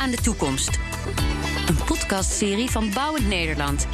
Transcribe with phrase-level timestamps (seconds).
[0.00, 0.78] aan de toekomst.
[1.68, 3.86] Een podcastserie van Bouwend Nederland.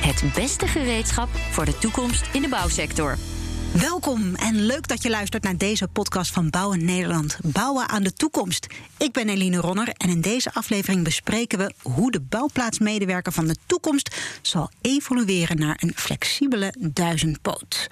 [0.00, 3.16] Het beste gereedschap voor de toekomst in de bouwsector.
[3.72, 7.38] Welkom en leuk dat je luistert naar deze podcast van Bouwen Nederland.
[7.42, 8.66] Bouwen aan de toekomst.
[8.98, 13.56] Ik ben Eline Ronner en in deze aflevering bespreken we hoe de bouwplaatsmedewerker van de
[13.66, 17.88] toekomst zal evolueren naar een flexibele duizendpoot.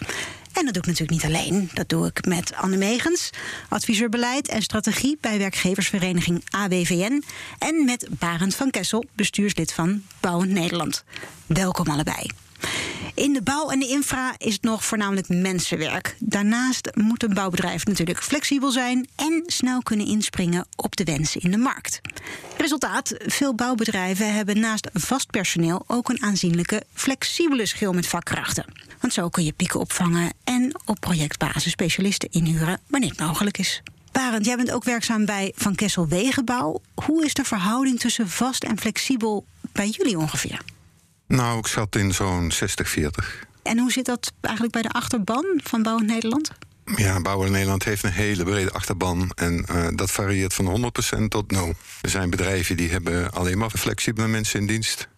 [0.52, 1.70] En dat doe ik natuurlijk niet alleen.
[1.74, 3.30] Dat doe ik met Anne Megens,
[3.68, 7.22] adviseur beleid en strategie bij werkgeversvereniging AWVN.
[7.58, 11.04] En met Barend van Kessel, bestuurslid van Bouwend Nederland.
[11.46, 12.39] Welkom allebei.
[13.14, 16.16] In de bouw en de infra is het nog voornamelijk mensenwerk.
[16.18, 21.50] Daarnaast moet een bouwbedrijf natuurlijk flexibel zijn en snel kunnen inspringen op de wensen in
[21.50, 22.00] de markt.
[22.58, 28.64] Resultaat: veel bouwbedrijven hebben naast vast personeel ook een aanzienlijke flexibele schil met vakkrachten.
[29.00, 33.82] Want zo kun je pieken opvangen en op projectbasis specialisten inhuren wanneer het mogelijk is.
[34.12, 36.80] Barend, jij bent ook werkzaam bij Van Kessel Wegenbouw.
[36.94, 40.60] Hoe is de verhouding tussen vast en flexibel bij jullie ongeveer?
[41.30, 43.04] Nou, ik zat in zo'n 60-40.
[43.62, 46.50] En hoe zit dat eigenlijk bij de achterban van Bouwend Nederland?
[46.96, 49.30] Ja, Bouwen Nederland heeft een hele brede achterban.
[49.34, 51.74] En uh, dat varieert van 100% tot 0.
[52.00, 55.08] Er zijn bedrijven die hebben alleen maar flexibele mensen in dienst.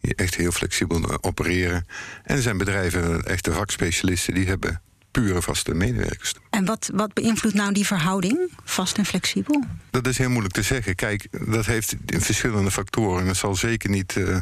[0.00, 1.86] Die echt heel flexibel opereren.
[2.22, 4.82] En er zijn bedrijven, echte vakspecialisten, die hebben
[5.22, 6.34] pure vaste medewerkers.
[6.50, 9.64] En wat, wat beïnvloedt nou die verhouding, vast en flexibel?
[9.90, 10.94] Dat is heel moeilijk te zeggen.
[10.94, 13.26] Kijk, dat heeft verschillende factoren.
[13.26, 14.36] Het zal zeker niet uh,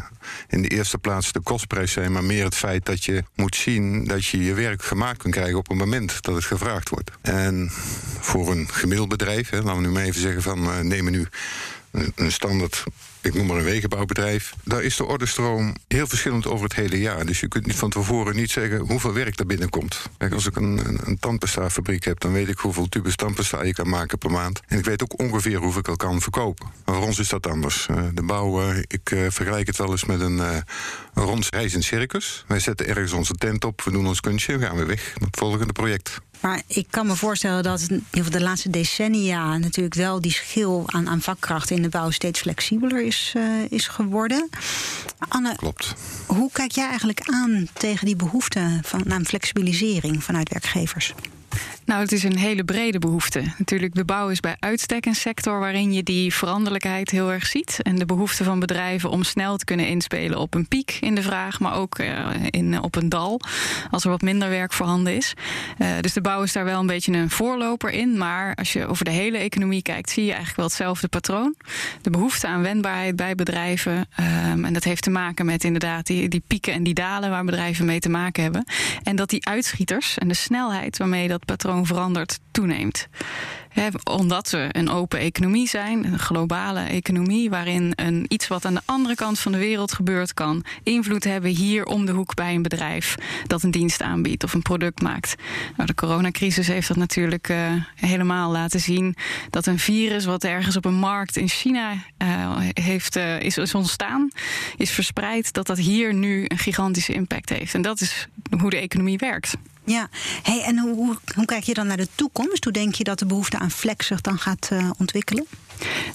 [0.48, 4.04] in de eerste plaats de kostprijs zijn, maar meer het feit dat je moet zien
[4.04, 7.10] dat je je werk gemaakt kunt krijgen op het moment dat het gevraagd wordt.
[7.20, 7.68] En
[8.20, 11.26] voor een gemiddeld bedrijf, hè, laten we nu maar even zeggen van uh, nemen nu
[12.14, 12.84] een standaard
[13.26, 14.54] ik noem maar een wegenbouwbedrijf.
[14.64, 17.26] Daar is de ordestroom heel verschillend over het hele jaar.
[17.26, 20.02] Dus je kunt niet van tevoren niet zeggen hoeveel werk er binnenkomt.
[20.18, 23.72] Kijk, als ik een, een, een tandpasta-fabriek heb, dan weet ik hoeveel tubes tandpasta je
[23.72, 24.60] kan maken per maand.
[24.66, 26.66] En ik weet ook ongeveer hoeveel ik al kan verkopen.
[26.84, 27.86] Maar voor ons is dat anders.
[27.90, 30.64] Uh, de bouw, ik uh, vergelijk het wel eens met een, een
[31.14, 32.44] rondreizend circus.
[32.46, 35.38] Wij zetten ergens onze tent op, we doen ons kunstje gaan we weg naar het
[35.38, 36.20] volgende project.
[36.46, 40.32] Maar ik kan me voorstellen dat in ieder geval de laatste decennia natuurlijk wel die
[40.32, 44.48] schil aan, aan vakkrachten in de bouw steeds flexibeler is, uh, is geworden.
[45.28, 45.94] Anne, Klopt.
[46.26, 51.14] hoe kijk jij eigenlijk aan tegen die behoefte van, een flexibilisering vanuit werkgevers?
[51.86, 53.42] Nou, het is een hele brede behoefte.
[53.58, 57.78] Natuurlijk, de bouw is bij uitstek een sector waarin je die veranderlijkheid heel erg ziet.
[57.82, 61.22] En de behoefte van bedrijven om snel te kunnen inspelen op een piek in de
[61.22, 63.40] vraag, maar ook uh, in, op een dal,
[63.90, 65.34] als er wat minder werk voorhanden is.
[65.78, 68.18] Uh, dus de bouw is daar wel een beetje een voorloper in.
[68.18, 71.54] Maar als je over de hele economie kijkt, zie je eigenlijk wel hetzelfde patroon.
[72.02, 74.08] De behoefte aan wendbaarheid bij bedrijven.
[74.52, 77.44] Um, en dat heeft te maken met inderdaad die, die pieken en die dalen waar
[77.44, 78.64] bedrijven mee te maken hebben.
[79.02, 83.08] En dat die uitschieters en de snelheid waarmee dat patroon verandert, toeneemt.
[84.04, 88.80] Omdat we een open economie zijn, een globale economie, waarin een, iets wat aan de
[88.84, 92.62] andere kant van de wereld gebeurt, kan invloed hebben hier om de hoek bij een
[92.62, 93.14] bedrijf
[93.46, 95.34] dat een dienst aanbiedt of een product maakt.
[95.76, 99.14] Nou, de coronacrisis heeft dat natuurlijk uh, helemaal laten zien
[99.50, 103.74] dat een virus wat ergens op een markt in China uh, heeft, uh, is, is
[103.74, 104.30] ontstaan,
[104.76, 107.74] is verspreid, dat dat hier nu een gigantische impact heeft.
[107.74, 108.28] En dat is
[108.60, 109.56] hoe de economie werkt.
[109.86, 110.08] Ja,
[110.42, 112.64] hey, en hoe, hoe kijk je dan naar de toekomst?
[112.64, 115.46] Hoe denk je dat de behoefte aan flex zich dan gaat uh, ontwikkelen?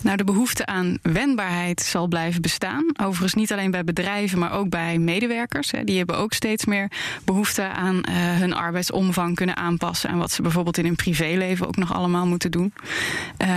[0.01, 2.85] Nou, de behoefte aan wendbaarheid zal blijven bestaan.
[3.01, 5.71] Overigens niet alleen bij bedrijven, maar ook bij medewerkers.
[5.83, 6.91] Die hebben ook steeds meer
[7.25, 11.77] behoefte aan uh, hun arbeidsomvang kunnen aanpassen aan wat ze bijvoorbeeld in hun privéleven ook
[11.77, 12.73] nog allemaal moeten doen.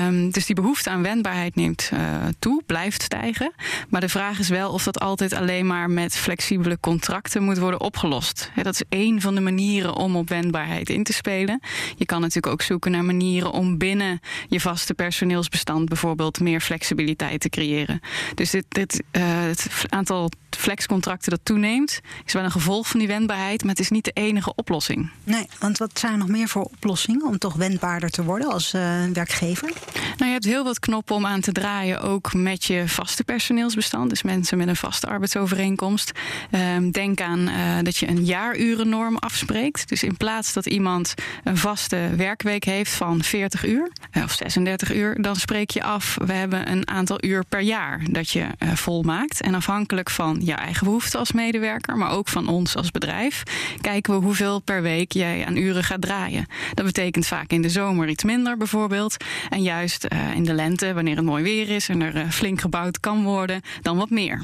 [0.07, 2.01] Um, dus die behoefte aan wendbaarheid neemt uh,
[2.39, 3.53] toe, blijft stijgen.
[3.89, 7.81] Maar de vraag is wel of dat altijd alleen maar met flexibele contracten moet worden
[7.81, 8.51] opgelost.
[8.63, 11.61] Dat is één van de manieren om op wendbaarheid in te spelen.
[11.97, 17.41] Je kan natuurlijk ook zoeken naar manieren om binnen je vaste personeelsbestand bijvoorbeeld meer flexibiliteit
[17.41, 18.01] te creëren.
[18.35, 23.09] Dus dit, dit, uh, het aantal flexcontracten dat toeneemt, is wel een gevolg van die
[23.09, 25.11] wendbaarheid, maar het is niet de enige oplossing.
[25.25, 28.75] Nee, want wat zijn er nog meer voor oplossingen om toch wendbaarder te worden als
[28.75, 29.71] uh, werkgever?
[29.95, 34.11] Nou, je hebt heel wat knoppen om aan te draaien, ook met je vaste personeelsbestand,
[34.11, 36.13] dus mensen met een vaste arbeidsovereenkomst.
[36.51, 39.89] Um, denk aan uh, dat je een jaarurennorm afspreekt.
[39.89, 41.15] Dus in plaats dat iemand
[41.45, 43.91] een vaste werkweek heeft van 40 uur
[44.25, 48.31] of 36 uur, dan spreek je af, we hebben een aantal uur per jaar dat
[48.31, 49.41] je volmaakt.
[49.41, 53.43] En afhankelijk van je eigen behoeften als medewerker, maar ook van ons als bedrijf,
[53.81, 56.47] kijken we hoeveel per week jij aan uren gaat draaien.
[56.75, 59.17] Dat betekent vaak in de zomer iets minder bijvoorbeeld.
[59.51, 62.61] En juist uh, in de lente, wanneer het mooi weer is en er uh, flink
[62.61, 64.43] gebouwd kan worden, dan wat meer.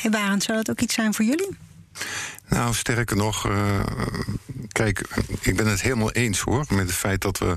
[0.00, 1.56] Hey Barend, zou dat ook iets zijn voor jullie?
[2.48, 3.80] Nou, sterker nog, uh,
[4.72, 5.08] kijk,
[5.40, 7.56] ik ben het helemaal eens hoor met het feit dat we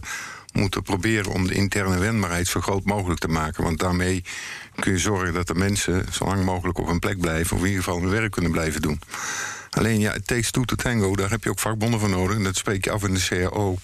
[0.54, 3.64] moeten proberen om de interne wendbaarheid zo groot mogelijk te maken.
[3.64, 4.24] Want daarmee
[4.76, 7.68] kun je zorgen dat de mensen zo lang mogelijk op hun plek blijven, of in
[7.68, 9.00] ieder geval hun werk kunnen blijven doen.
[9.70, 12.36] Alleen ja, het takes two to tango, daar heb je ook vakbonden voor nodig.
[12.36, 13.78] En dat spreek je af in de CAO.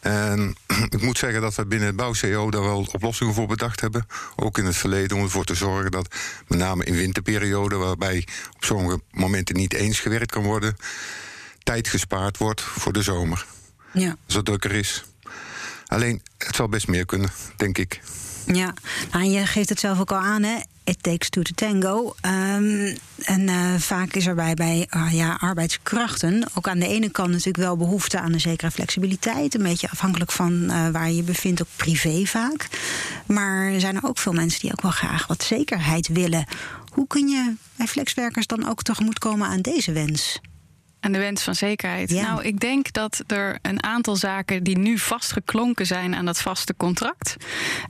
[0.00, 0.56] En
[0.96, 4.06] ik moet zeggen dat we binnen het bouw-CO daar wel oplossingen voor bedacht hebben.
[4.36, 6.14] Ook in het verleden om ervoor te zorgen dat,
[6.46, 8.26] met name in winterperioden, waarbij
[8.56, 10.76] op sommige momenten niet eens gewerkt kan worden,
[11.62, 13.46] tijd gespaard wordt voor de zomer.
[13.92, 14.16] Ja.
[14.26, 15.04] Als het drukker is.
[15.88, 18.00] Alleen, het zal best meer kunnen, denk ik.
[18.46, 18.74] Ja,
[19.12, 20.56] nou, je geeft het zelf ook al aan, hè?
[20.84, 22.14] It takes two to tango.
[22.26, 27.10] Um, en uh, vaak is er bij, bij uh, ja, arbeidskrachten ook aan de ene
[27.10, 29.54] kant natuurlijk wel behoefte aan een zekere flexibiliteit.
[29.54, 32.68] Een beetje afhankelijk van uh, waar je je bevindt, ook privé vaak.
[33.26, 36.46] Maar er zijn er ook veel mensen die ook wel graag wat zekerheid willen.
[36.92, 40.40] Hoe kun je bij flexwerkers dan ook tegemoetkomen aan deze wens?
[41.00, 42.10] En de wens van zekerheid.
[42.10, 46.74] Nou, ik denk dat er een aantal zaken die nu vastgeklonken zijn aan dat vaste
[46.76, 47.36] contract,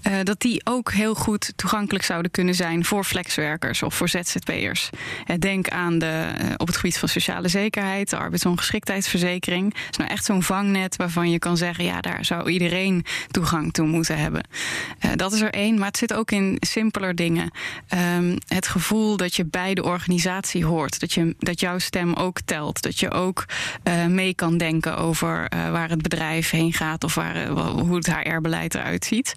[0.06, 4.90] uh, dat die ook heel goed toegankelijk zouden kunnen zijn voor flexwerkers of voor ZZP'ers.
[5.26, 9.74] Uh, denk aan de, uh, op het gebied van sociale zekerheid, de arbeidsongeschiktheidsverzekering.
[9.74, 13.72] Dat is nou echt zo'n vangnet waarvan je kan zeggen, ja, daar zou iedereen toegang
[13.72, 14.42] toe moeten hebben.
[15.16, 17.50] dat is er één, maar het zit ook in simpeler dingen.
[18.16, 22.40] Um, het gevoel dat je bij de organisatie hoort, dat, je, dat jouw stem ook
[22.40, 22.82] telt.
[22.82, 23.44] Dat je ook
[23.84, 27.96] uh, mee kan denken over uh, waar het bedrijf heen gaat of waar, uh, hoe
[27.96, 29.32] het HR-beleid eruit ziet.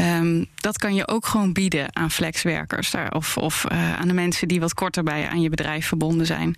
[0.00, 4.48] Um, dat kan je ook gewoon bieden aan flexwerkers daar, of, of aan de mensen
[4.48, 6.54] die wat korter bij aan je bedrijf verbonden zijn.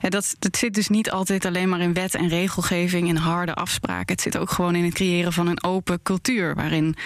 [0.00, 4.14] dat, dat zit dus niet altijd alleen maar in wet en regelgeving en harde afspraken.
[4.14, 6.96] Het zit ook gewoon in het creëren van een open cultuur waarin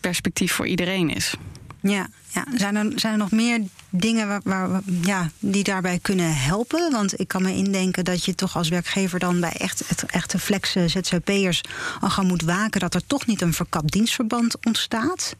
[0.00, 1.34] perspectief voor iedereen is.
[1.80, 2.44] Ja, ja.
[2.54, 3.60] Zijn, er, zijn er nog meer
[3.90, 6.90] dingen waar, ja, die daarbij kunnen helpen?
[6.90, 10.88] Want ik kan me indenken dat je toch als werkgever dan bij echt, echte flexe
[10.88, 11.60] ZZP'ers
[12.00, 15.36] al gaan moet waken dat er toch niet een verkapt dienstverband ontstaat.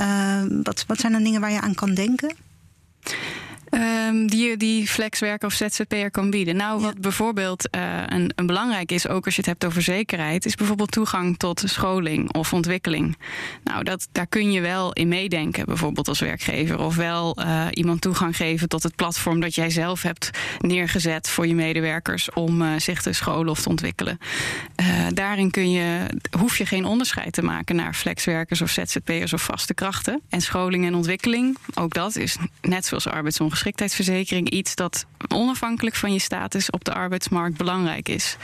[0.00, 2.36] Uh, wat, wat zijn er dingen waar je aan kan denken?
[3.70, 6.56] Um, die, die flexwerker of ZZP'er kan bieden.
[6.56, 7.00] Nou, wat ja.
[7.00, 10.90] bijvoorbeeld uh, een, een, belangrijk is, ook als je het hebt over zekerheid, is bijvoorbeeld
[10.90, 13.16] toegang tot scholing of ontwikkeling.
[13.64, 16.78] Nou, dat, daar kun je wel in meedenken, bijvoorbeeld als werkgever.
[16.78, 20.30] Of wel uh, iemand toegang geven tot het platform dat jij zelf hebt
[20.60, 24.18] neergezet voor je medewerkers om uh, zich te scholen of te ontwikkelen.
[25.08, 26.06] daarin kun je,
[26.38, 30.20] hoef je geen onderscheid te maken naar flexwerkers of ZZP'ers of vaste krachten.
[30.28, 36.18] En scholing en ontwikkeling, ook dat is net zoals arbeidsongeschiktheid iets dat onafhankelijk van je
[36.18, 38.36] status op de arbeidsmarkt belangrijk is.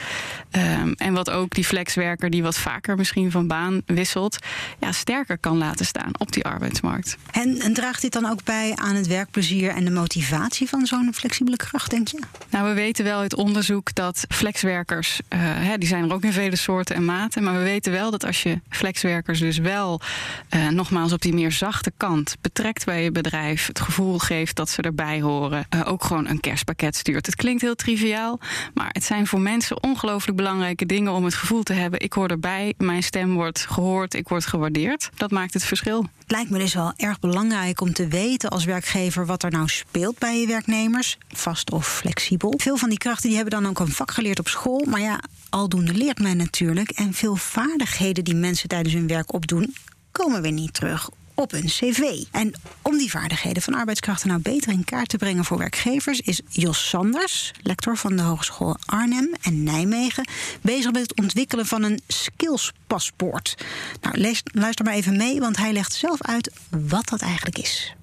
[0.51, 4.37] Um, en wat ook die flexwerker die wat vaker misschien van baan wisselt,
[4.79, 7.17] ja, sterker kan laten staan op die arbeidsmarkt.
[7.31, 11.13] En, en draagt dit dan ook bij aan het werkplezier en de motivatie van zo'n
[11.13, 12.19] flexibele kracht, denk je?
[12.49, 16.31] Nou, we weten wel uit onderzoek dat flexwerkers, uh, hè, die zijn er ook in
[16.31, 20.01] vele soorten en maten, maar we weten wel dat als je flexwerkers dus wel
[20.49, 24.69] uh, nogmaals op die meer zachte kant betrekt bij je bedrijf, het gevoel geeft dat
[24.69, 27.25] ze erbij horen, uh, ook gewoon een kerstpakket stuurt.
[27.25, 28.39] Het klinkt heel triviaal,
[28.73, 32.27] maar het zijn voor mensen ongelooflijk belangrijke dingen om het gevoel te hebben: ik hoor
[32.27, 35.09] erbij, mijn stem wordt gehoord, ik word gewaardeerd.
[35.15, 36.05] Dat maakt het verschil.
[36.19, 39.67] Het lijkt me dus wel erg belangrijk om te weten als werkgever wat er nou
[39.67, 42.53] speelt bij je werknemers, vast of flexibel.
[42.57, 45.19] Veel van die krachten die hebben dan ook een vak geleerd op school, maar ja,
[45.49, 46.89] aldoende leert men natuurlijk.
[46.89, 49.75] En veel vaardigheden die mensen tijdens hun werk opdoen,
[50.11, 52.23] komen weer niet terug op een cv.
[52.31, 52.51] En
[52.81, 56.89] om die vaardigheden van arbeidskrachten nou beter in kaart te brengen voor werkgevers, is Jos
[56.89, 60.27] Sanders, lector van de Hogeschool Arnhem en Nijmegen,
[60.61, 63.55] bezig met het ontwikkelen van een skillspaspoort.
[64.01, 67.95] Nou, luister maar even mee, want hij legt zelf uit wat dat eigenlijk is.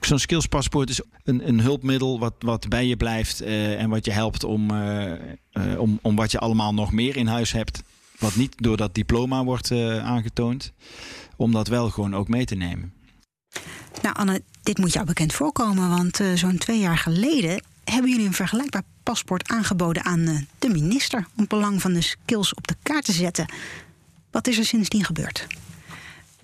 [0.00, 4.12] Zo'n skillspaspoort is een, een hulpmiddel wat, wat bij je blijft uh, en wat je
[4.12, 5.12] helpt om, uh,
[5.52, 7.82] uh, om, om wat je allemaal nog meer in huis hebt.
[8.18, 10.72] Wat niet door dat diploma wordt aangetoond
[11.42, 12.92] om dat wel gewoon ook mee te nemen.
[14.02, 18.26] Nou, Anne, dit moet jou bekend voorkomen, want uh, zo'n twee jaar geleden hebben jullie
[18.26, 22.76] een vergelijkbaar paspoort aangeboden aan uh, de minister om belang van de skills op de
[22.82, 23.46] kaart te zetten.
[24.30, 25.46] Wat is er sindsdien gebeurd?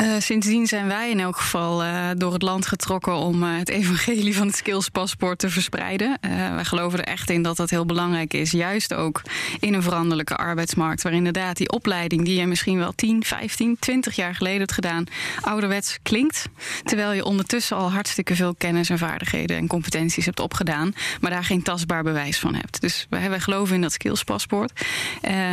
[0.02, 3.68] Uh, sindsdien zijn wij in elk geval uh, door het land getrokken om uh, het
[3.68, 6.18] evangelie van het skillspaspoort te verspreiden.
[6.54, 8.50] wij geloven er echt in dat dat heel belangrijk is.
[8.50, 9.22] Juist ook
[9.60, 11.02] in een veranderlijke arbeidsmarkt.
[11.02, 15.04] Waar inderdaad die opleiding die je misschien wel 10, 15, 20 jaar geleden hebt gedaan,
[15.40, 16.48] ouderwets klinkt.
[16.84, 20.92] Terwijl je ondertussen al hartstikke veel kennis en vaardigheden en competenties hebt opgedaan.
[21.20, 22.80] Maar daar geen tastbaar bewijs van hebt.
[22.80, 24.72] Dus wij, wij geloven in dat skillspaspoort.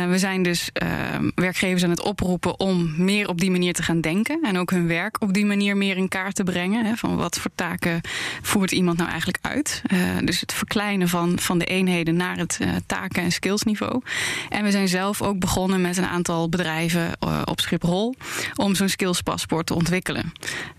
[0.08, 0.70] we zijn dus
[1.34, 4.35] werkgevers aan het oproepen om meer op die manier te gaan denken.
[4.42, 6.84] En ook hun werk op die manier meer in kaart te brengen.
[6.84, 8.00] Hè, van wat voor taken
[8.42, 9.82] voert iemand nou eigenlijk uit.
[9.92, 14.02] Uh, dus het verkleinen van, van de eenheden naar het uh, taken- en skillsniveau.
[14.48, 18.14] En we zijn zelf ook begonnen met een aantal bedrijven uh, op Schiphol
[18.54, 20.32] om zo'n skillspaspoort te ontwikkelen.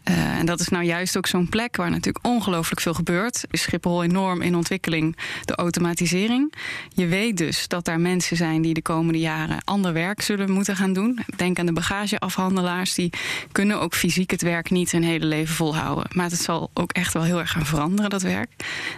[0.04, 3.44] en dat is nou juist ook zo'n plek waar natuurlijk ongelooflijk veel gebeurt.
[3.52, 6.54] Is Schiphol enorm in ontwikkeling, de automatisering.
[6.90, 10.76] Je weet dus dat daar mensen zijn die de komende jaren ander werk zullen moeten
[10.76, 11.20] gaan doen.
[11.36, 13.14] Denk aan de bagageafhandelaars, die
[13.51, 16.06] kunnen ook fysiek het werk niet hun hele leven volhouden.
[16.12, 18.50] Maar het zal ook echt wel heel erg gaan veranderen, dat werk.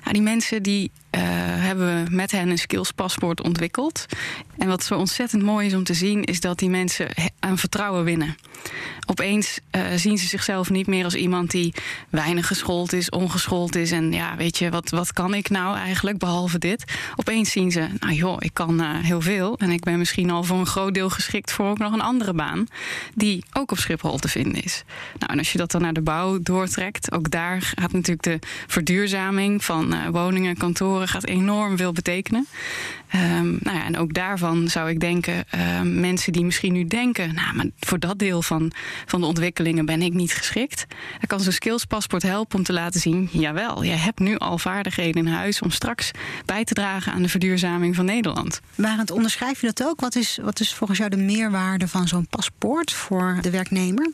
[0.02, 4.06] Nou, die mensen die uh, hebben we met hen een skillspaspoort ontwikkeld.
[4.58, 7.08] En wat zo ontzettend mooi is om te zien, is dat die mensen
[7.40, 8.36] aan vertrouwen winnen.
[9.06, 11.74] Opeens uh, zien ze zichzelf niet meer als iemand die
[12.10, 13.92] weinig geschoold is, ongeschoold is.
[13.92, 16.84] En ja, weet je, wat, wat kan ik nou eigenlijk behalve dit?
[17.16, 19.58] Opeens zien ze, nou joh, ik kan uh, heel veel.
[19.58, 22.34] En ik ben misschien al voor een groot deel geschikt voor ook nog een andere
[22.34, 22.68] baan.
[23.16, 24.84] Die ook op Schiphol te vinden is.
[25.20, 28.40] Nou, en als je dat dan naar de bouw doortrekt, ook daar gaat natuurlijk de
[28.68, 32.48] verduurzaming van woningen, kantoren gaat enorm veel betekenen.
[33.16, 37.34] Um, nou ja, en ook daarvan zou ik denken, uh, mensen die misschien nu denken,
[37.34, 38.72] nou, maar voor dat deel van,
[39.06, 40.86] van de ontwikkelingen ben ik niet geschikt.
[40.90, 45.26] Dan kan zo'n skillspaspoort helpen om te laten zien, jawel, jij hebt nu al vaardigheden
[45.26, 46.12] in huis om straks
[46.46, 48.62] bij te dragen aan de verduurzaming van Nederland.
[48.76, 50.00] Barend, onderschrijf je dat ook?
[50.00, 54.12] Wat is, wat is volgens jou de meerwaarde van zo'n paspoort voor de werknemer?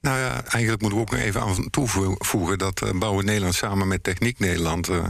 [0.00, 3.88] Nou ja, eigenlijk moeten we ook nog even aan toevoegen dat uh, Bouwen Nederland samen
[3.88, 5.04] met Techniek Nederland uh,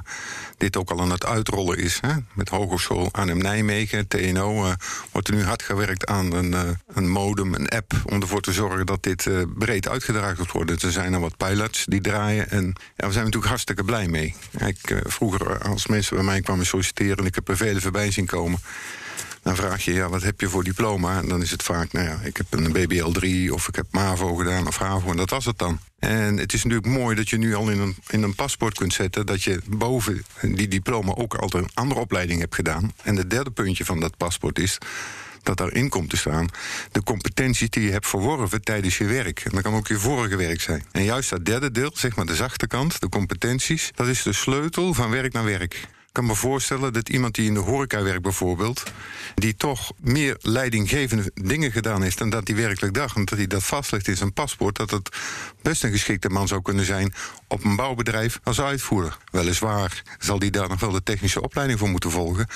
[0.56, 1.98] dit ook al aan het uitrollen is.
[2.00, 2.12] Hè?
[2.32, 4.72] Met Hogeschool Arnhem Nijmegen, TNO, uh,
[5.12, 8.86] wordt er nu hard gewerkt aan een, een modem, een app, om ervoor te zorgen
[8.86, 10.68] dat dit breed uitgedragen wordt.
[10.68, 12.64] Dus er zijn er wat pilots die draaien en
[12.96, 14.34] ja, we zijn natuurlijk hartstikke blij mee.
[15.04, 18.58] Vroeger als mensen bij mij kwamen solliciteren en ik heb er vele voorbij zien komen
[19.48, 21.18] dan vraag je, ja, wat heb je voor diploma?
[21.18, 23.86] En dan is het vaak, nou ja, ik heb een BBL 3 of ik heb
[23.90, 25.78] MAVO gedaan of HAVO en dat was het dan.
[25.98, 28.92] En het is natuurlijk mooi dat je nu al in een, in een paspoort kunt
[28.92, 32.92] zetten dat je boven die diploma ook altijd een andere opleiding hebt gedaan.
[33.02, 34.78] En het derde puntje van dat paspoort is
[35.42, 36.48] dat daarin komt te staan.
[36.92, 39.40] De competenties die je hebt verworven tijdens je werk.
[39.40, 40.84] En dat kan ook je vorige werk zijn.
[40.92, 44.32] En juist dat derde deel, zeg maar de zachte kant, de competenties, dat is de
[44.32, 45.88] sleutel van werk naar werk.
[46.18, 48.82] Kan me voorstellen dat iemand die in de horeca werkt bijvoorbeeld...
[49.34, 53.16] die toch meer leidinggevende dingen gedaan heeft dan dat hij werkelijk dacht...
[53.16, 54.76] en dat hij dat vastlegt in zijn paspoort...
[54.76, 55.16] dat het
[55.62, 57.14] best een geschikte man zou kunnen zijn
[57.48, 59.16] op een bouwbedrijf als uitvoerder.
[59.30, 62.46] Weliswaar zal die daar nog wel de technische opleiding voor moeten volgen...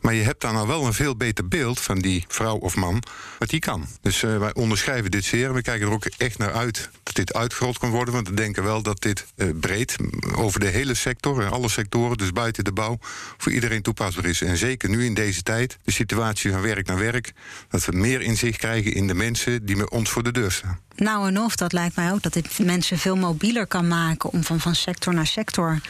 [0.00, 3.02] maar je hebt dan al wel een veel beter beeld van die vrouw of man
[3.38, 3.86] wat die kan.
[4.00, 6.90] Dus uh, wij onderschrijven dit zeer en we kijken er ook echt naar uit...
[7.02, 9.96] dat dit uitgerold kan worden, want we denken wel dat dit uh, breed...
[10.34, 12.98] over de hele sector en alle sectoren, dus buiten de bouw
[13.36, 14.42] voor iedereen toepasbaar is.
[14.42, 17.32] En zeker nu in deze tijd, de situatie van werk naar werk,
[17.68, 20.78] dat we meer inzicht krijgen in de mensen die met ons voor de deur staan.
[20.96, 24.44] Nou en of, dat lijkt mij ook dat dit mensen veel mobieler kan maken om
[24.44, 25.80] van, van sector naar sector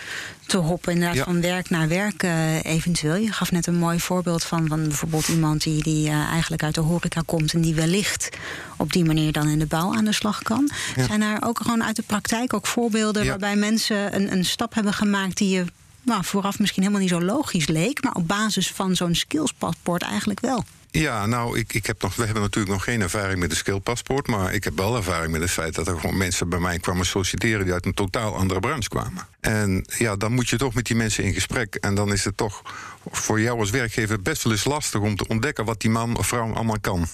[0.46, 0.92] te hoppen.
[0.92, 1.24] Inderdaad, ja.
[1.24, 3.16] van werk naar werk uh, eventueel.
[3.16, 6.74] Je gaf net een mooi voorbeeld van, van bijvoorbeeld iemand die, die uh, eigenlijk uit
[6.74, 8.28] de horeca komt en die wellicht
[8.76, 10.70] op die manier dan in de bouw aan de slag kan.
[10.96, 11.06] Ja.
[11.06, 13.28] Zijn er ook gewoon uit de praktijk ook voorbeelden ja.
[13.28, 15.64] waarbij mensen een, een stap hebben gemaakt die je
[16.06, 20.40] nou, vooraf misschien helemaal niet zo logisch leek, maar op basis van zo'n skillspaspoort eigenlijk
[20.40, 20.64] wel.
[20.90, 24.26] Ja, nou, ik, ik heb nog, we hebben natuurlijk nog geen ervaring met een skillpaspoort.
[24.26, 27.06] Maar ik heb wel ervaring met het feit dat er gewoon mensen bij mij kwamen
[27.06, 29.26] solliciteren die uit een totaal andere branche kwamen.
[29.40, 31.74] En ja, dan moet je toch met die mensen in gesprek.
[31.74, 32.62] En dan is het toch
[33.10, 36.26] voor jou als werkgever best wel eens lastig om te ontdekken wat die man of
[36.26, 37.06] vrouw allemaal kan.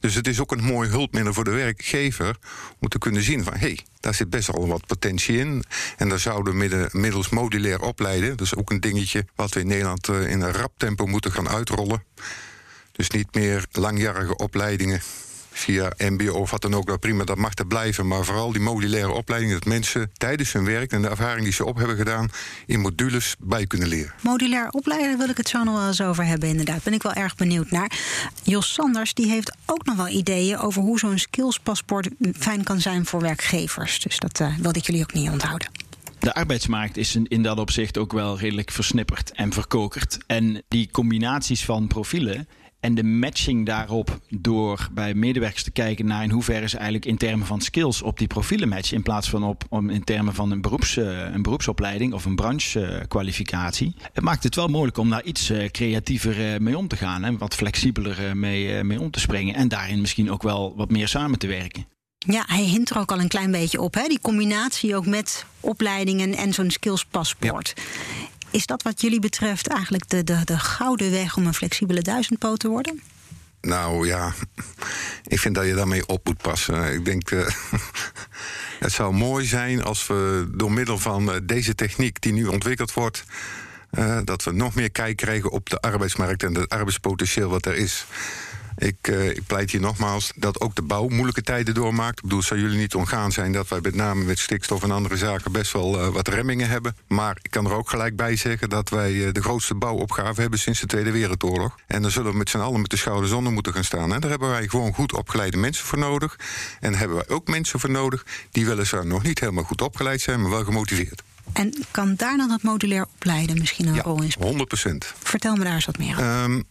[0.00, 2.36] Dus het is ook een mooi hulpmiddel voor de werkgever
[2.78, 5.64] om te kunnen zien van hé, hey, daar zit best wel wat potentie in.
[5.96, 8.36] En daar zouden we middels modulair opleiden.
[8.36, 12.04] Is ook een dingetje wat we in Nederland in een rap tempo moeten gaan uitrollen.
[12.92, 15.02] Dus niet meer langjarige opleidingen
[15.52, 16.86] via MBO of wat dan ook.
[16.86, 18.08] Nou prima, dat mag er blijven.
[18.08, 21.64] Maar vooral die modulaire opleiding, dat mensen tijdens hun werk en de ervaring die ze
[21.64, 22.28] op hebben gedaan,
[22.66, 24.12] in modules bij kunnen leren.
[24.22, 26.82] Modulair opleiden wil ik het zo nog wel eens over hebben, inderdaad.
[26.82, 27.98] Ben ik wel erg benieuwd naar.
[28.42, 33.06] Jos Sanders die heeft ook nog wel ideeën over hoe zo'n skillspaspoort fijn kan zijn
[33.06, 34.00] voor werkgevers.
[34.00, 35.70] Dus dat uh, wilde ik jullie ook niet onthouden.
[36.18, 40.18] De arbeidsmarkt is in dat opzicht ook wel redelijk versnipperd en verkokerd.
[40.26, 42.48] En die combinaties van profielen
[42.80, 47.16] en de matching daarop door bij medewerkers te kijken naar in hoeverre ze eigenlijk in
[47.16, 48.96] termen van skills op die profielen matchen.
[48.96, 53.94] In plaats van op, om in termen van een, beroeps, een beroepsopleiding of een branchekwalificatie.
[54.12, 57.24] Het maakt het wel mogelijk om daar iets creatiever mee om te gaan.
[57.24, 59.54] En wat flexibeler mee, mee om te springen.
[59.54, 61.86] En daarin misschien ook wel wat meer samen te werken.
[62.26, 63.94] Ja, hij hint er ook al een klein beetje op.
[63.94, 64.08] Hè?
[64.08, 67.72] Die combinatie ook met opleidingen en zo'n skillspaspoort.
[67.76, 67.82] Ja.
[68.50, 72.58] Is dat wat jullie betreft eigenlijk de, de, de gouden weg om een flexibele duizendpoot
[72.58, 73.00] te worden?
[73.60, 74.32] Nou ja,
[75.26, 76.92] ik vind dat je daarmee op moet passen.
[76.92, 77.46] Ik denk, uh,
[78.84, 82.92] het zou mooi zijn als we door middel van uh, deze techniek die nu ontwikkeld
[82.92, 83.24] wordt,
[83.98, 87.76] uh, dat we nog meer kijk krijgen op de arbeidsmarkt en het arbeidspotentieel wat er
[87.76, 88.06] is.
[88.80, 92.16] Ik, uh, ik, pleit hier nogmaals dat ook de bouw moeilijke tijden doormaakt.
[92.16, 95.16] Ik bedoel, zou jullie niet ontgaan zijn dat wij met name met stikstof en andere
[95.16, 96.96] zaken best wel uh, wat remmingen hebben.
[97.08, 100.58] Maar ik kan er ook gelijk bij zeggen dat wij uh, de grootste bouwopgave hebben
[100.58, 101.76] sinds de Tweede Wereldoorlog.
[101.86, 104.12] En dan zullen we met z'n allen met de schouders onder moeten gaan staan.
[104.12, 106.36] En daar hebben wij gewoon goed opgeleide mensen voor nodig.
[106.80, 110.20] En daar hebben wij ook mensen voor nodig die weliswaar nog niet helemaal goed opgeleid
[110.20, 111.22] zijn, maar wel gemotiveerd.
[111.52, 114.66] En kan daar dan het modulair opleiden misschien een ja, rol in spelen?
[115.14, 116.42] 100% Vertel me daar eens wat meer over.
[116.42, 116.64] Um,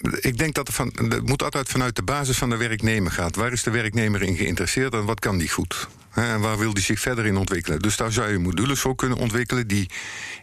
[0.00, 3.36] ik denk dat het, van, het moet altijd vanuit de basis van de werknemer gaat.
[3.36, 5.88] Waar is de werknemer in geïnteresseerd en wat kan die goed?
[6.14, 7.78] En waar wil die zich verder in ontwikkelen?
[7.78, 9.90] Dus daar zou je modules voor kunnen ontwikkelen die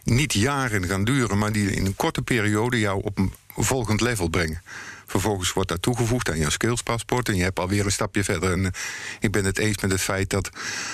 [0.04, 4.28] niet jaren gaan duren, maar die in een korte periode jou op een volgend level
[4.28, 4.62] brengen.
[5.08, 8.52] Vervolgens wordt dat toegevoegd aan je skillspaspoort en je hebt alweer een stapje verder.
[8.52, 8.72] En
[9.20, 10.50] ik ben het eens met het feit dat,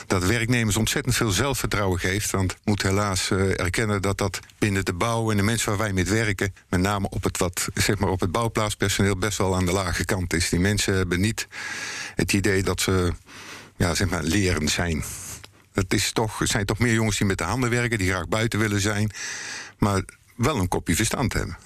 [0.06, 2.30] dat werknemers ontzettend veel zelfvertrouwen geeft.
[2.30, 5.92] Want moet helaas uh, erkennen dat dat binnen de bouw en de mensen waar wij
[5.92, 9.66] mee werken, met name op het, wat, zeg maar op het bouwplaatspersoneel, best wel aan
[9.66, 10.48] de lage kant is.
[10.48, 11.46] Die mensen hebben niet
[12.14, 13.12] het idee dat ze
[13.76, 15.04] ja, zeg maar, lerend zijn.
[15.72, 18.58] Het is toch, zijn toch meer jongens die met de handen werken, die graag buiten
[18.58, 19.10] willen zijn,
[19.78, 20.02] maar
[20.36, 21.56] wel een kopje verstand hebben.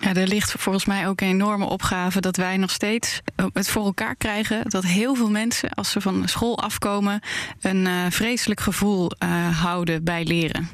[0.00, 3.20] Ja, er ligt volgens mij ook een enorme opgave dat wij nog steeds
[3.52, 7.20] het voor elkaar krijgen dat heel veel mensen, als ze van school afkomen,
[7.60, 10.68] een uh, vreselijk gevoel uh, houden bij leren.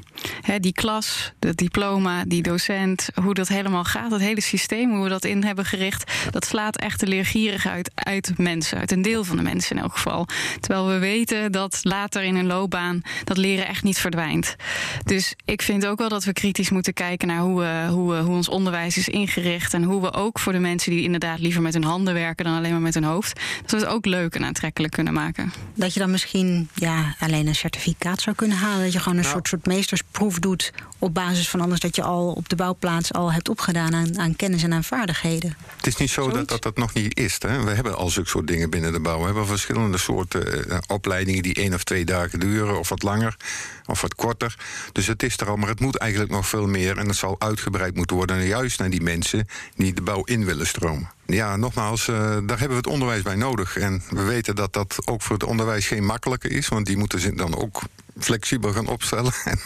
[0.45, 5.03] He, die klas, het diploma, die docent, hoe dat helemaal gaat, dat hele systeem, hoe
[5.03, 9.01] we dat in hebben gericht, dat slaat echt de leergierig uit, uit mensen, uit een
[9.01, 10.27] deel van de mensen in elk geval.
[10.59, 14.55] Terwijl we weten dat later in een loopbaan dat leren echt niet verdwijnt.
[15.03, 18.49] Dus ik vind ook wel dat we kritisch moeten kijken naar hoe, hoe, hoe ons
[18.49, 19.73] onderwijs is ingericht.
[19.73, 22.57] En hoe we ook voor de mensen die inderdaad liever met hun handen werken dan
[22.57, 25.53] alleen maar met hun hoofd, dat we het ook leuk en aantrekkelijk kunnen maken.
[25.75, 28.83] Dat je dan misschien ja, alleen een certificaat zou kunnen halen.
[28.83, 29.33] Dat je gewoon een nou.
[29.33, 30.73] soort, soort meestersproef doet
[31.05, 34.35] op basis van alles dat je al op de bouwplaats al hebt opgedaan aan, aan
[34.35, 35.57] kennis en aan vaardigheden.
[35.75, 37.35] Het is niet zo dat, dat dat nog niet is.
[37.39, 37.63] Hè?
[37.63, 39.19] We hebben al zulke soort dingen binnen de bouw.
[39.19, 43.37] We hebben verschillende soorten uh, opleidingen die één of twee dagen duren, of wat langer,
[43.85, 44.55] of wat korter.
[44.91, 46.97] Dus het is er al, maar het moet eigenlijk nog veel meer.
[46.97, 50.67] En het zal uitgebreid moeten worden, juist naar die mensen die de bouw in willen
[50.67, 51.09] stromen.
[51.25, 53.77] Ja, nogmaals, uh, daar hebben we het onderwijs bij nodig.
[53.77, 57.19] En we weten dat dat ook voor het onderwijs geen makkelijke is, want die moeten
[57.19, 57.81] zich dan ook
[58.19, 59.33] flexibel gaan opstellen.
[59.45, 59.59] En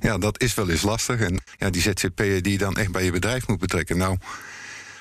[0.00, 1.20] ja, dat is wel eens lastig.
[1.20, 3.96] En ja, die ZZP'er die je dan echt bij je bedrijf moet betrekken.
[3.96, 4.16] Nou,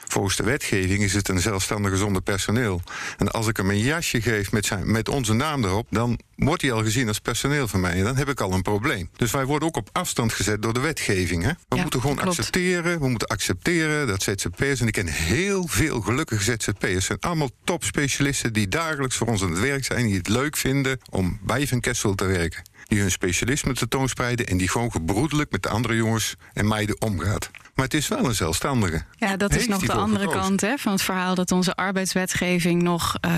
[0.07, 2.81] volgens de wetgeving is het een zelfstandige zonder personeel.
[3.17, 6.61] En als ik hem een jasje geef met, zijn, met onze naam erop, dan wordt
[6.61, 7.91] hij al gezien als personeel van mij.
[7.91, 9.09] En dan heb ik al een probleem.
[9.15, 11.43] Dus wij worden ook op afstand gezet door de wetgeving.
[11.43, 11.51] Hè?
[11.67, 12.37] We Ja, moeten gewoon klopt.
[12.37, 12.99] accepteren.
[12.99, 18.53] We moeten accepteren dat ZZP'ers, en ik ken heel veel gelukkige ZZP'ers, zijn allemaal topspecialisten
[18.53, 21.79] die dagelijks voor ons aan het werk zijn, die het leuk vinden om bij Van
[21.79, 22.61] Kessel te werken.
[22.87, 27.51] Die hun specialisme tentoonspreiden en die gewoon gebroedelijk met de andere jongens en meiden omgaat.
[27.77, 29.03] Maar het is wel een zelfstandige.
[29.17, 30.41] Ja, dat is nog de andere gekozen.
[30.41, 33.31] kant hè, van het verhaal dat onze arbeidswetgeving nog eh,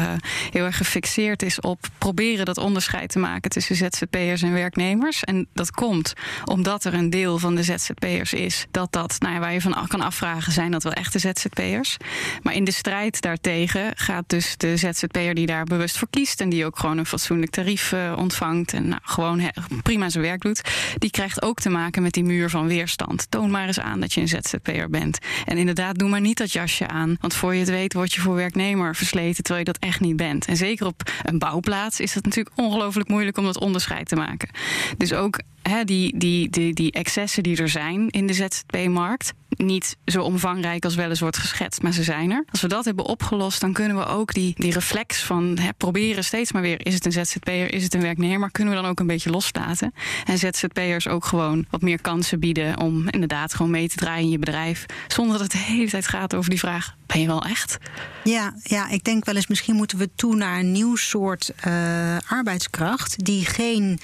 [0.51, 5.23] heel erg gefixeerd is op proberen dat onderscheid te maken tussen ZZP'ers en werknemers.
[5.23, 6.13] En dat komt
[6.45, 9.87] omdat er een deel van de ZZP'ers is dat dat, nou ja, waar je van
[9.87, 11.97] kan afvragen, zijn dat wel echte ZZP'ers.
[12.43, 16.49] Maar in de strijd daartegen gaat dus de ZZP'er die daar bewust voor kiest en
[16.49, 19.49] die ook gewoon een fatsoenlijk tarief eh, ontvangt en nou, gewoon he-
[19.83, 20.61] prima zijn werk doet,
[20.97, 23.25] die krijgt ook te maken met die muur van weerstand.
[23.31, 25.17] Toon maar eens aan dat je een ZZP'er bent.
[25.45, 27.17] En inderdaad, doe maar niet dat jasje aan.
[27.19, 30.15] Want voor je het weet word je voor werknemer versleten terwijl je dat echt niet
[30.15, 30.45] bent.
[30.45, 34.49] En zeker op een bouwplaats is het natuurlijk ongelooflijk moeilijk om dat onderscheid te maken.
[34.97, 35.39] Dus ook
[35.85, 39.33] die, die, die, die excessen die er zijn in de ZZP-markt.
[39.49, 42.43] Niet zo omvangrijk als wel eens wordt geschetst, maar ze zijn er.
[42.51, 46.23] Als we dat hebben opgelost, dan kunnen we ook die, die reflex van hè, proberen
[46.23, 48.51] steeds maar weer: is het een ZZP'er, is het een werknemer?
[48.51, 49.93] Kunnen we dan ook een beetje loslaten?
[50.25, 54.29] En ZZP'ers ook gewoon wat meer kansen bieden om inderdaad gewoon mee te draaien in
[54.29, 54.85] je bedrijf.
[55.07, 57.77] Zonder dat het de hele tijd gaat over die vraag: ben je wel echt?
[58.23, 62.17] Ja, ja, ik denk wel eens misschien moeten we toe naar een nieuw soort eh,
[62.27, 63.99] arbeidskracht die geen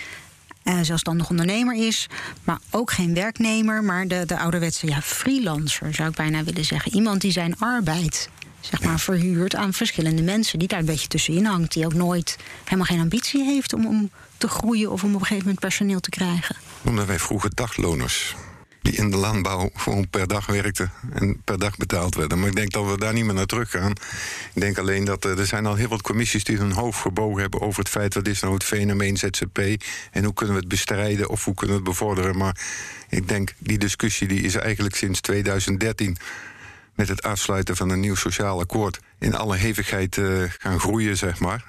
[0.63, 2.07] eh, zelfstandig ondernemer is,
[2.43, 6.93] maar ook geen werknemer, maar de, de ouderwetse ja, freelancer zou ik bijna willen zeggen.
[6.93, 11.45] Iemand die zijn arbeid zeg maar, verhuurt aan verschillende mensen, die daar een beetje tussenin
[11.45, 15.15] hangt, die ook nooit helemaal geen ambitie heeft om, om te groeien of om op
[15.15, 16.55] een gegeven moment personeel te krijgen.
[16.83, 18.35] Omdat wij vroeger dagloners
[18.85, 22.39] die in de landbouw gewoon per dag werkten en per dag betaald werden.
[22.39, 23.91] Maar ik denk dat we daar niet meer naar terug gaan.
[24.53, 27.41] Ik denk alleen dat eh, er zijn al heel wat commissies die hun hoofd gebogen
[27.41, 29.59] hebben over het feit wat is nou het fenomeen ZZP
[30.11, 32.37] en hoe kunnen we het bestrijden of hoe kunnen we het bevorderen.
[32.37, 32.57] Maar
[33.09, 36.17] ik denk die discussie die is eigenlijk sinds 2013
[36.95, 41.39] met het afsluiten van een nieuw sociaal akkoord in alle hevigheid uh, gaan groeien, zeg
[41.39, 41.65] maar.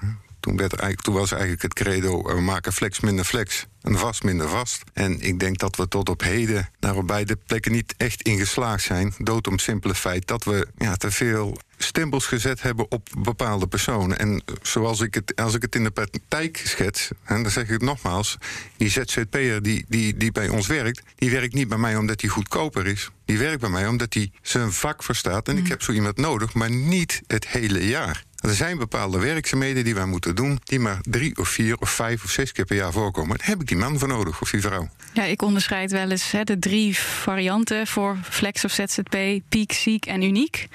[0.47, 4.23] Toen, werd eigenlijk, toen was eigenlijk het credo: we maken flex minder flex en vast
[4.23, 4.83] minder vast.
[4.93, 8.39] En ik denk dat we tot op heden daar op beide plekken niet echt in
[8.39, 9.15] geslaagd zijn.
[9.19, 14.19] Dood om simpele feit dat we ja, te veel stempels gezet hebben op bepaalde personen.
[14.19, 17.71] En zoals ik het, als ik het in de praktijk schets, en dan zeg ik
[17.71, 18.37] het nogmaals,
[18.77, 22.31] die ZZP'er die, die, die bij ons werkt, die werkt niet bij mij omdat hij
[22.31, 23.11] goedkoper is.
[23.25, 25.49] Die werkt bij mij omdat hij zijn vak verstaat.
[25.49, 25.71] En ik mm.
[25.71, 28.25] heb zo iemand nodig, maar niet het hele jaar.
[28.41, 32.25] Er zijn bepaalde werkzaamheden die wij moeten doen, die maar drie of vier of vijf
[32.25, 33.39] of zes keer per jaar voorkomen.
[33.39, 34.89] Daar heb ik die man voor nodig of die vrouw.
[35.13, 39.17] Ja, ik onderscheid wel eens hè, de drie varianten voor flex of ZZP:
[39.49, 40.69] piek, ziek en uniek.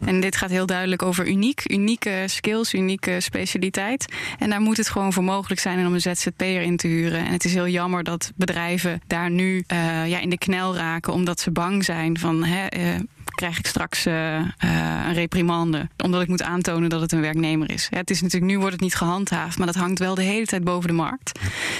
[0.00, 1.70] En dit gaat heel duidelijk over uniek.
[1.70, 4.12] Unieke skills, unieke specialiteit.
[4.38, 7.26] En daar moet het gewoon voor mogelijk zijn om een ZZP'er in te huren.
[7.26, 11.12] En het is heel jammer dat bedrijven daar nu uh, ja, in de knel raken,
[11.12, 12.44] omdat ze bang zijn van.
[12.44, 13.00] Hè, uh,
[13.38, 15.88] krijg ik straks uh, een reprimande.
[15.96, 17.86] Omdat ik moet aantonen dat het een werknemer is.
[17.90, 20.64] Het is natuurlijk, nu wordt het niet gehandhaafd, maar dat hangt wel de hele tijd
[20.64, 21.38] boven de markt.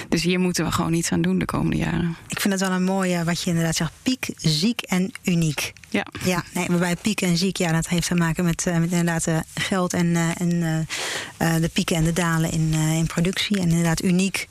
[0.09, 2.15] Dus hier moeten we gewoon iets aan doen de komende jaren.
[2.27, 5.73] Ik vind het wel een mooie wat je inderdaad zegt: piek, ziek en uniek.
[5.89, 6.05] Ja.
[6.23, 9.27] ja nee, waarbij piek en ziek, ja, dat heeft te maken met, uh, met inderdaad
[9.53, 10.87] geld en, en
[11.37, 13.57] de pieken en de dalen in, in productie.
[13.57, 14.47] En inderdaad uniek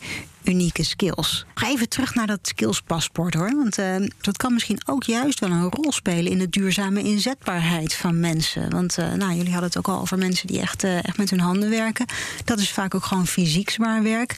[0.48, 1.44] unieke skills.
[1.54, 3.56] Ga even terug naar dat skillspaspoort hoor.
[3.56, 7.94] Want uh, dat kan misschien ook juist wel een rol spelen in de duurzame inzetbaarheid
[7.94, 8.70] van mensen.
[8.70, 11.30] Want uh, nou, jullie hadden het ook al over mensen die echt, uh, echt met
[11.30, 12.06] hun handen werken.
[12.44, 14.36] Dat is vaak ook gewoon fysiek zwaar werk.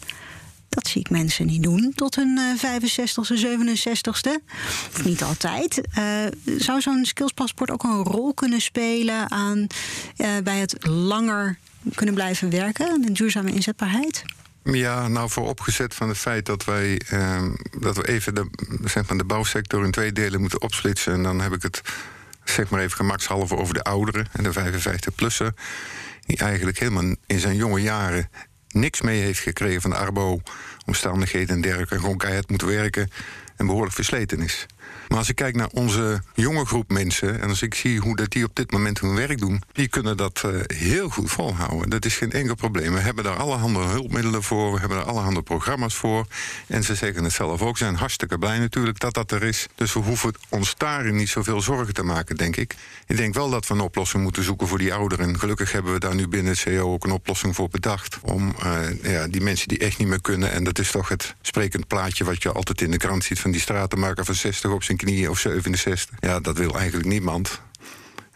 [0.68, 4.30] Dat zie ik mensen niet doen tot hun 65ste, 67ste.
[4.92, 5.80] Of niet altijd.
[6.58, 9.66] zou zo'n skillspaspoort ook een rol kunnen spelen aan
[10.42, 11.58] bij het langer
[11.94, 14.24] kunnen blijven werken, de duurzame inzetbaarheid?
[14.64, 18.50] Ja, nou vooropgezet van het feit dat wij ehm, dat we even de,
[18.84, 21.12] zeg maar de bouwsector in twee delen moeten opsplitsen.
[21.12, 21.82] En dan heb ik het
[22.44, 25.54] zeg maar even gemakshalve over de ouderen en de 55-plusser.
[26.26, 28.30] Die eigenlijk helemaal in zijn jonge jaren
[28.68, 30.40] niks mee heeft gekregen van de arbo,
[30.86, 31.94] omstandigheden en dergelijke.
[31.94, 33.10] En gewoon keihard moet werken
[33.56, 34.66] en behoorlijk versleten is.
[35.08, 37.40] Maar als ik kijk naar onze jonge groep mensen...
[37.40, 39.62] en als ik zie hoe dat die op dit moment hun werk doen...
[39.72, 41.90] die kunnen dat uh, heel goed volhouden.
[41.90, 42.92] Dat is geen enkel probleem.
[42.92, 44.72] We hebben daar allerhande hulpmiddelen voor.
[44.72, 46.26] We hebben er allerhande programma's voor.
[46.66, 47.78] En ze zeggen het zelf ook.
[47.78, 49.66] Ze zijn hartstikke blij natuurlijk dat dat er is.
[49.74, 52.74] Dus we hoeven ons daarin niet zoveel zorgen te maken, denk ik.
[53.06, 55.38] Ik denk wel dat we een oplossing moeten zoeken voor die ouderen.
[55.38, 58.18] Gelukkig hebben we daar nu binnen het CEO ook een oplossing voor bedacht.
[58.22, 60.52] Om uh, ja, die mensen die echt niet meer kunnen...
[60.52, 63.40] en dat is toch het sprekend plaatje wat je altijd in de krant ziet...
[63.40, 66.16] van die stratenmaker van 60 op zijn knieën of 67.
[66.20, 67.60] Ja, dat wil eigenlijk niemand.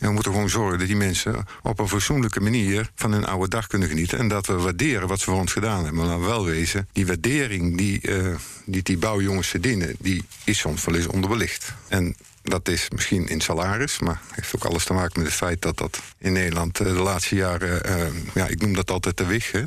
[0.04, 3.48] En we moeten gewoon zorgen dat die mensen op een fatsoenlijke manier van hun oude
[3.48, 4.18] dag kunnen genieten.
[4.18, 6.06] En dat we waarderen wat ze voor ons gedaan hebben.
[6.06, 11.06] Maar wel wezen, die waardering die, uh, die bouwjongens verdienen, die is soms wel eens
[11.06, 11.74] onderbelicht.
[11.88, 15.62] En dat is misschien in salaris, maar heeft ook alles te maken met het feit
[15.62, 19.26] dat dat in Nederland eh, de laatste jaren, uh, ja, ik noem dat altijd de
[19.26, 19.66] wig, de,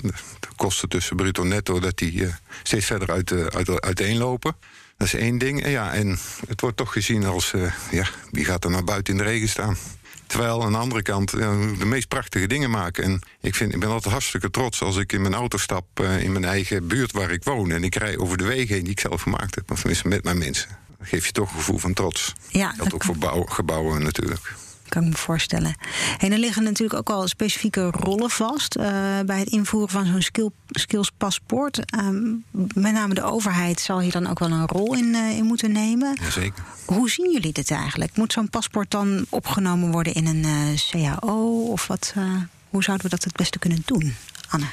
[0.56, 2.28] kosten tussen bruto en netto, dat die
[2.64, 4.56] steeds verder uit, uiteenlopen.
[4.98, 5.64] Dat is één ding.
[5.64, 9.14] En ja, en het wordt toch gezien als, uh, ja, wie gaat er nou buiten
[9.14, 9.78] in de regen staan?
[10.28, 13.04] Terwijl aan de andere kant de meest prachtige dingen maken.
[13.04, 16.24] En ik, vind, ik ben altijd hartstikke trots als ik in mijn auto stap uh,
[16.24, 17.72] in mijn eigen buurt waar ik woon.
[17.72, 19.72] En ik rij over de wegen heen die ik zelf gemaakt heb.
[19.72, 20.70] Of tenminste met mijn mensen.
[20.98, 22.34] Dat geeft je toch een gevoel van trots.
[22.48, 24.54] Ja, dat, dat ook voor bouw, gebouwen natuurlijk
[24.90, 25.76] kan ik me voorstellen.
[26.18, 28.84] En er liggen natuurlijk ook al specifieke rollen vast uh,
[29.26, 31.80] bij het invoeren van zo'n skill, skillspaspoort.
[31.98, 32.08] Uh,
[32.74, 35.72] met name de overheid zal hier dan ook wel een rol in, uh, in moeten
[35.72, 36.18] nemen.
[36.22, 36.64] Jazeker.
[36.86, 38.18] Hoe zien jullie dit eigenlijk?
[38.18, 41.62] Moet zo'n paspoort dan opgenomen worden in een eh, CAO?
[41.64, 42.14] Of wat,
[42.70, 44.16] hoe zouden we dat het beste kunnen doen?
[44.50, 44.66] Anne?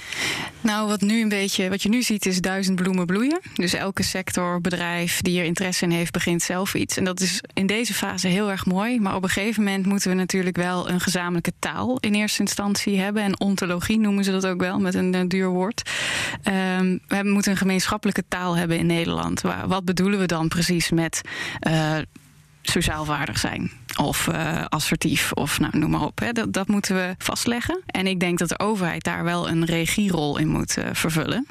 [0.60, 3.40] Nou, wat, nu een beetje, wat je nu ziet is duizend bloemen bloeien.
[3.54, 6.96] Dus elke sector, bedrijf die er interesse in heeft, begint zelf iets.
[6.96, 9.00] En dat is in deze fase heel erg mooi.
[9.00, 13.00] Maar op een gegeven moment moeten we natuurlijk wel een gezamenlijke taal in eerste instantie
[13.00, 13.22] hebben.
[13.22, 15.90] En ontologie noemen ze dat ook wel, met een, duur woord.
[16.78, 19.42] Um, we moeten een gemeenschappelijke taal hebben in Nederland.
[19.66, 21.20] Wat bedoelen we dan precies met
[21.68, 21.96] uh,
[22.70, 23.70] sociaal waardig zijn?
[23.96, 26.18] Of uh, assertief, of nou, noem maar op.
[26.18, 26.32] Hè.
[26.32, 27.82] Dat, dat, moeten we vastleggen.
[27.86, 31.46] En ik denk dat de overheid daar wel een regierol in moet uh, vervullen.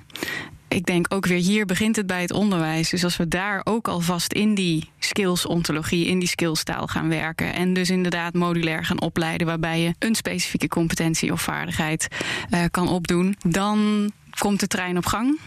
[0.74, 2.90] Ik denk ook weer hier begint het bij het onderwijs.
[2.90, 7.54] Dus als we daar ook alvast in die skills-ontologie, in die skillstaal gaan werken.
[7.54, 12.08] En dus inderdaad modulair gaan opleiden, waarbij je een specifieke competentie of vaardigheid
[12.50, 15.40] uh, kan opdoen, dan komt de trein op gang.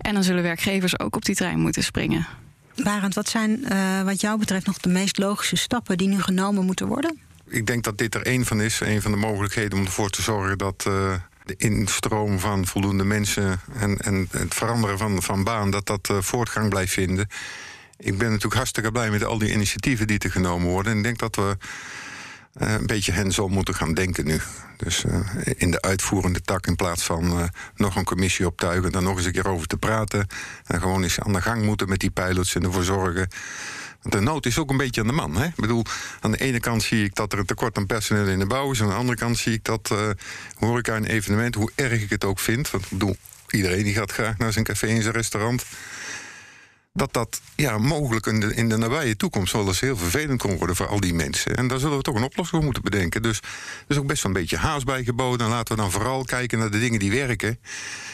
[0.00, 2.26] En dan zullen werkgevers ook op die trein moeten springen.
[2.82, 6.64] Barend, wat zijn uh, wat jou betreft nog de meest logische stappen die nu genomen
[6.64, 7.18] moeten worden?
[7.48, 10.22] Ik denk dat dit er één van is, een van de mogelijkheden om ervoor te
[10.22, 11.14] zorgen dat uh,
[11.44, 16.16] de instroom van voldoende mensen en, en het veranderen van, van baan, dat dat uh,
[16.20, 17.28] voortgang blijft vinden.
[17.98, 20.92] Ik ben natuurlijk hartstikke blij met al die initiatieven die er genomen worden.
[20.92, 21.56] En ik denk dat we
[22.52, 24.40] een beetje hands-on moeten gaan denken nu.
[24.76, 25.04] Dus
[25.56, 29.32] in de uitvoerende tak in plaats van nog een commissie optuigen, dan nog eens een
[29.32, 30.26] keer over te praten.
[30.66, 33.28] En gewoon eens aan de gang moeten met die pilots en ervoor zorgen
[34.02, 35.36] de nood is ook een beetje aan de man.
[35.36, 35.46] Hè?
[35.46, 35.84] Ik bedoel,
[36.20, 38.70] aan de ene kant zie ik dat er een tekort aan personeel in de bouw
[38.70, 38.82] is.
[38.82, 39.94] Aan de andere kant zie ik dat
[40.58, 42.70] horeca een evenement, hoe erg ik het ook vind.
[42.70, 43.16] Want ik bedoel,
[43.50, 45.64] iedereen die gaat graag naar zijn café en zijn restaurant
[46.92, 50.56] dat dat ja, mogelijk in de, in de nabije toekomst wel eens heel vervelend kon
[50.56, 51.56] worden voor al die mensen.
[51.56, 53.22] En daar zullen we toch een oplossing voor moeten bedenken.
[53.22, 53.44] Dus er
[53.88, 55.46] is ook best wel een beetje haast bij geboden.
[55.46, 57.58] En laten we dan vooral kijken naar de dingen die werken,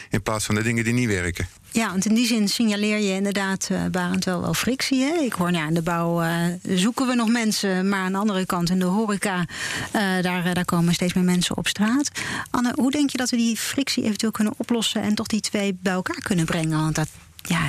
[0.09, 1.47] in plaats van de dingen die niet werken.
[1.71, 5.03] Ja, want in die zin signaleer je inderdaad, uh, Barend, wel wel frictie.
[5.03, 5.13] Hè?
[5.13, 8.45] Ik hoor, ja, in de bouw uh, zoeken we nog mensen, maar aan de andere
[8.45, 12.11] kant in de horeca, uh, daar, daar komen steeds meer mensen op straat.
[12.49, 15.77] Anne, hoe denk je dat we die frictie eventueel kunnen oplossen en toch die twee
[15.81, 16.79] bij elkaar kunnen brengen?
[16.81, 17.07] Want dat,
[17.41, 17.59] ja,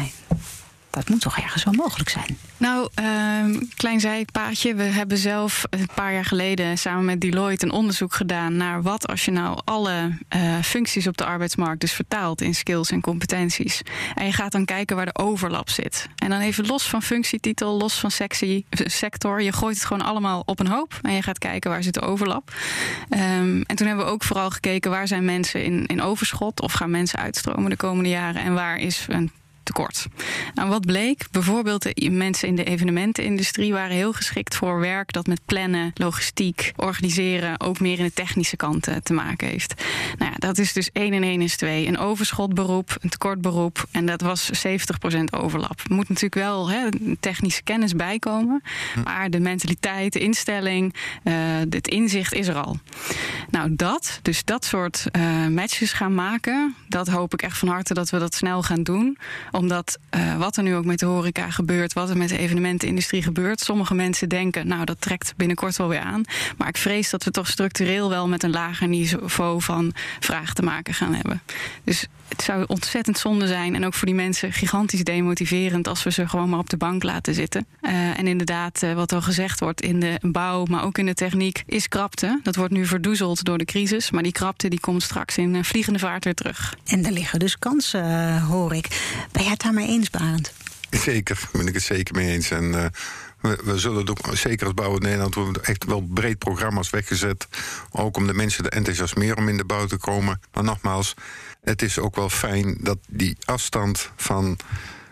[0.91, 2.39] dat moet toch ergens wel mogelijk zijn?
[2.57, 4.75] Nou, uh, klein zijpaadje.
[4.75, 9.09] We hebben zelf een paar jaar geleden samen met Deloitte een onderzoek gedaan naar wat
[9.09, 13.83] als je nou alle uh, functies op de arbeidsmarkt dus vertaalt in skills en competenties.
[14.15, 16.09] En je gaat dan kijken waar de overlap zit.
[16.17, 19.43] En dan even los van functietitel, los van sectie, sector.
[19.43, 20.99] Je gooit het gewoon allemaal op een hoop.
[21.03, 22.53] En je gaat kijken waar zit de overlap.
[23.11, 26.73] Um, en toen hebben we ook vooral gekeken waar zijn mensen in, in overschot of
[26.73, 29.31] gaan mensen uitstromen de komende jaren en waar is een
[29.63, 30.07] tekort.
[30.55, 31.27] Nou, wat bleek?
[31.31, 36.73] Bijvoorbeeld de mensen in de evenementenindustrie waren heel geschikt voor werk dat met plannen, logistiek,
[36.77, 39.83] organiseren, ook meer in de technische kant te maken heeft.
[40.19, 41.87] Nou ja, dat is dus 1 en 1 is 2.
[41.87, 45.81] Een overschotberoep, een tekortberoep en dat was 70% overlap.
[45.89, 46.89] Er moet natuurlijk wel hè,
[47.21, 48.63] technische kennis bijkomen,
[48.95, 49.03] hm.
[49.03, 50.95] maar de mentaliteit, de instelling,
[51.25, 51.35] uh,
[51.71, 52.79] het inzicht is er al.
[53.51, 57.95] Nou, dat, dus dat soort uh, matches gaan maken, dat hoop ik echt van harte
[57.95, 59.19] dat we dat snel gaan doen
[59.51, 63.23] omdat uh, wat er nu ook met de horeca gebeurt, wat er met de evenementenindustrie
[63.23, 66.23] gebeurt, sommige mensen denken, nou dat trekt binnenkort wel weer aan.
[66.57, 70.63] Maar ik vrees dat we toch structureel wel met een lager niveau van vraag te
[70.63, 71.43] maken gaan hebben.
[71.85, 76.11] Dus het zou ontzettend zonde zijn en ook voor die mensen gigantisch demotiverend als we
[76.11, 77.67] ze gewoon maar op de bank laten zitten.
[77.81, 81.15] Uh, en inderdaad, uh, wat al gezegd wordt in de bouw, maar ook in de
[81.15, 82.41] techniek, is krapte.
[82.43, 85.99] Dat wordt nu verdoezeld door de crisis, maar die krapte die komt straks in vliegende
[85.99, 86.77] vaart weer terug.
[86.87, 88.87] En er liggen dus kansen, hoor ik.
[89.41, 90.53] Ben jij het daarmee eens, Barend?
[90.91, 92.51] Zeker, ben ik het zeker mee eens.
[92.51, 92.85] En uh,
[93.65, 96.91] we, zullen het ook, zeker als Bouw in Nederland, we hebben echt wel breed programma's
[96.91, 97.49] weggezet.
[97.91, 100.41] Ook om de mensen te enthousiasmeren om in de bouw te komen.
[100.53, 101.15] Maar nogmaals,
[101.61, 104.57] het is ook wel fijn dat die afstand van.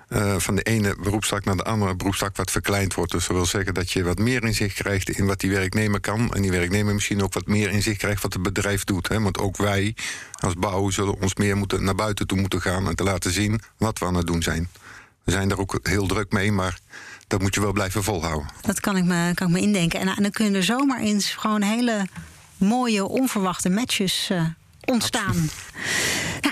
[0.09, 3.13] Uh, van de ene beroepstak naar de andere beroepstak wat verkleind wordt.
[3.13, 6.35] Dus dat wil zeggen dat je wat meer inzicht krijgt in wat die werknemer kan.
[6.35, 9.09] En die werknemer misschien ook wat meer inzicht krijgt wat het bedrijf doet.
[9.09, 9.21] Hè?
[9.21, 9.95] Want ook wij
[10.41, 13.61] als bouw zullen ons meer moeten naar buiten toe moeten gaan en te laten zien
[13.77, 14.69] wat we aan het doen zijn.
[15.25, 16.79] We zijn daar ook heel druk mee, maar
[17.27, 18.49] dat moet je wel blijven volhouden.
[18.61, 20.01] Dat kan ik me, kan ik me indenken.
[20.01, 22.07] En, en dan kunnen er zomaar eens gewoon hele
[22.57, 24.45] mooie, onverwachte matches uh,
[24.85, 25.51] ontstaan.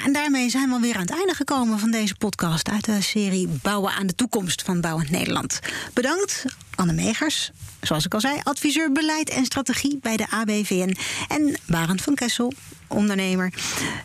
[0.06, 3.48] En daarmee zijn we alweer aan het einde gekomen van deze podcast uit de serie
[3.48, 5.60] Bouwen aan de toekomst van Bouwend Nederland.
[5.94, 10.96] Bedankt, Anne Megers, zoals ik al zei, adviseur beleid en strategie bij de ABVN.
[11.28, 12.52] En Barend van Kessel,
[12.86, 13.52] ondernemer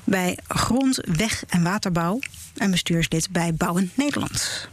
[0.04, 2.20] bij Grond, Weg en Waterbouw
[2.56, 4.70] en bestuurslid bij Bouwend Nederland.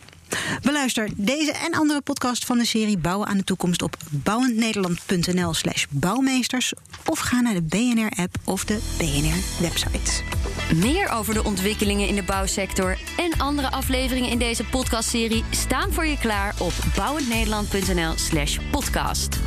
[0.63, 5.85] Beluister deze en andere podcasts van de serie Bouwen aan de Toekomst op bouwendnederland.nl slash
[5.91, 6.73] bouwmeesters
[7.07, 10.23] of ga naar de BNR-app of de BNR-website.
[10.75, 16.07] Meer over de ontwikkelingen in de bouwsector en andere afleveringen in deze podcastserie staan voor
[16.07, 19.39] je klaar op bouwendnederland.nl slash podcast.